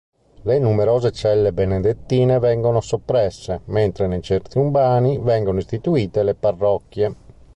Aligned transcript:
Le 0.41 0.57
numerose 0.57 1.11
celle 1.13 1.53
benedettine 1.53 2.39
vengono 2.39 2.81
soppresse, 2.81 3.61
mentre 3.65 4.07
nei 4.07 4.23
centri 4.23 4.59
urbani 4.59 5.19
vengono 5.19 5.59
istituite 5.59 6.23
le 6.23 6.33
parrocchie. 6.33 7.15